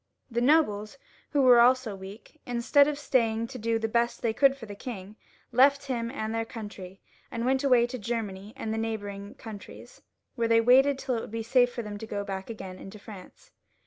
[0.31, 0.97] The nobles,
[1.29, 4.73] who were also weak, instead of staying to do the best they could for the
[4.73, 5.15] king,
[5.51, 10.01] left him and their country, and went away to Germany and the neighbouring countries,
[10.33, 12.97] where they waited till it should be safe for them to go back again into
[12.97, 13.51] France.